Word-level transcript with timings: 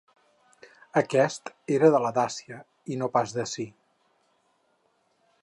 Aquest 1.01 1.51
era 1.75 1.91
de 1.97 1.99
la 2.05 2.11
Dàcia, 2.15 2.59
i 2.95 2.99
no 3.03 3.11
pas 3.19 3.37
d'ací. 3.37 3.69